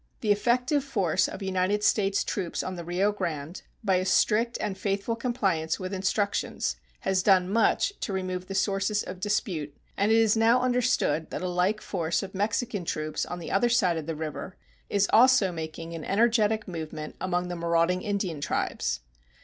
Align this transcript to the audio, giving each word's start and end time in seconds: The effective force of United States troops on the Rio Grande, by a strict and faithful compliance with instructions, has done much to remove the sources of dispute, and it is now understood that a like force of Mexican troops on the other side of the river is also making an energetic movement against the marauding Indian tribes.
The 0.21 0.31
effective 0.31 0.83
force 0.83 1.27
of 1.27 1.43
United 1.43 1.83
States 1.83 2.23
troops 2.23 2.63
on 2.63 2.75
the 2.75 2.83
Rio 2.83 3.11
Grande, 3.11 3.61
by 3.83 3.97
a 3.97 4.05
strict 4.05 4.57
and 4.59 4.75
faithful 4.75 5.15
compliance 5.15 5.79
with 5.79 5.93
instructions, 5.93 6.75
has 7.01 7.21
done 7.21 7.47
much 7.47 7.93
to 7.99 8.11
remove 8.11 8.47
the 8.47 8.55
sources 8.55 9.03
of 9.03 9.19
dispute, 9.19 9.77
and 9.95 10.11
it 10.11 10.17
is 10.17 10.35
now 10.35 10.59
understood 10.59 11.29
that 11.29 11.43
a 11.43 11.47
like 11.47 11.81
force 11.81 12.23
of 12.23 12.33
Mexican 12.33 12.83
troops 12.83 13.27
on 13.27 13.37
the 13.37 13.51
other 13.51 13.69
side 13.69 13.95
of 13.97 14.07
the 14.07 14.15
river 14.15 14.57
is 14.89 15.07
also 15.13 15.51
making 15.51 15.93
an 15.93 16.03
energetic 16.03 16.67
movement 16.67 17.15
against 17.21 17.49
the 17.49 17.55
marauding 17.55 18.01
Indian 18.01 18.41
tribes. 18.41 19.01